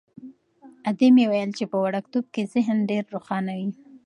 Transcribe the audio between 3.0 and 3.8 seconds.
روښانه وي.